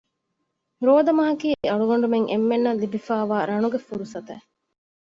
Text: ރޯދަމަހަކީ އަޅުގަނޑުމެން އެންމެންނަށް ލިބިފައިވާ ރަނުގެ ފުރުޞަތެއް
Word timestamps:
ރޯދަމަހަކީ 0.87 1.49
އަޅުގަނޑުމެން 1.69 2.27
އެންމެންނަށް 2.31 2.79
ލިބިފައިވާ 2.81 3.37
ރަނުގެ 3.49 3.79
ފުރުޞަތެއް 3.85 4.45